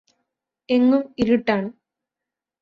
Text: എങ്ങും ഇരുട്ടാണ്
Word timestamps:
എങ്ങും 0.69 1.03
ഇരുട്ടാണ് 1.17 1.69